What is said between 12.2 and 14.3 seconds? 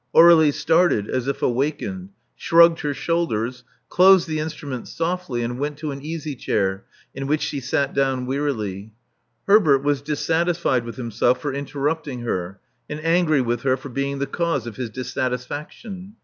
her, and angry with her for being the